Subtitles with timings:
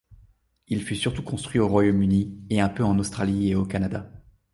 [0.67, 4.09] Il fut surtout construit au Royaume-Uni, et un peu en Australie et au Canada.